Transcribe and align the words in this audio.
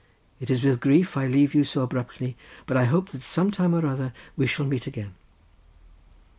It 0.39 0.49
is 0.49 0.63
with 0.63 0.79
grief 0.79 1.15
I 1.15 1.27
leave 1.27 1.53
you 1.53 1.63
so 1.63 1.83
abruptly, 1.83 2.35
but 2.65 2.75
I 2.75 2.85
hope 2.85 3.09
that 3.09 3.21
some 3.21 3.51
time 3.51 3.75
or 3.75 3.85
other 3.85 4.13
we 4.35 4.47
shall 4.47 4.65
meet 4.65 4.87
again." 4.87 5.13